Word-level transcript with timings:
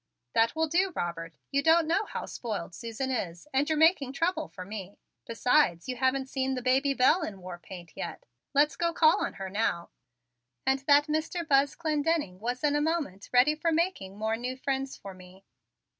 "That 0.33 0.55
will 0.55 0.65
do, 0.65 0.91
Robert; 0.95 1.35
you 1.51 1.61
don't 1.61 1.85
know 1.85 2.05
how 2.05 2.25
spoiled 2.25 2.73
Susan 2.73 3.11
is 3.11 3.47
and 3.53 3.69
you're 3.69 3.77
making 3.77 4.13
trouble 4.13 4.47
for 4.47 4.65
me. 4.65 4.97
Besides, 5.27 5.87
you 5.87 5.97
haven't 5.97 6.25
seen 6.27 6.55
the 6.55 6.61
baby 6.63 6.95
Belle 6.95 7.21
in 7.21 7.39
war 7.39 7.59
paint 7.59 7.91
yet. 7.95 8.25
Let's 8.55 8.75
go 8.75 8.93
call 8.93 9.23
on 9.23 9.33
her 9.33 9.47
now!" 9.51 9.91
And 10.65 10.79
that 10.87 11.05
Mr. 11.05 11.47
Buzz 11.47 11.75
Clendenning 11.75 12.39
was 12.39 12.63
in 12.63 12.75
a 12.75 12.81
moment 12.81 13.29
ready 13.31 13.53
for 13.53 13.71
making 13.71 14.17
more 14.17 14.35
new 14.35 14.57
friends 14.57 14.97
for 14.97 15.13
me. 15.13 15.45